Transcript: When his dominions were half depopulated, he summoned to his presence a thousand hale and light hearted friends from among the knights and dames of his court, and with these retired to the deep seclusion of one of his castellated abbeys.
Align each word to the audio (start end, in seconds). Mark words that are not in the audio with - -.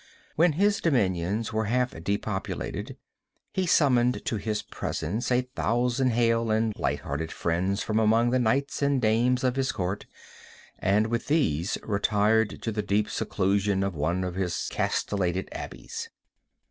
When 0.35 0.53
his 0.53 0.81
dominions 0.81 1.53
were 1.53 1.65
half 1.65 1.91
depopulated, 2.03 2.97
he 3.53 3.67
summoned 3.67 4.25
to 4.25 4.37
his 4.37 4.63
presence 4.63 5.31
a 5.31 5.41
thousand 5.43 6.13
hale 6.13 6.49
and 6.49 6.73
light 6.75 7.01
hearted 7.01 7.31
friends 7.31 7.83
from 7.83 7.99
among 7.99 8.31
the 8.31 8.39
knights 8.39 8.81
and 8.81 8.99
dames 8.99 9.43
of 9.43 9.57
his 9.57 9.71
court, 9.71 10.07
and 10.79 11.05
with 11.05 11.27
these 11.27 11.77
retired 11.83 12.63
to 12.63 12.71
the 12.71 12.81
deep 12.81 13.11
seclusion 13.11 13.83
of 13.83 13.93
one 13.93 14.23
of 14.23 14.33
his 14.33 14.67
castellated 14.71 15.47
abbeys. 15.51 16.09